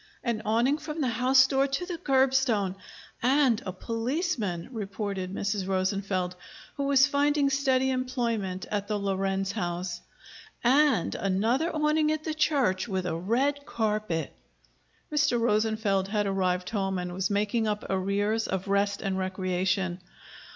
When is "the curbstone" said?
1.85-2.75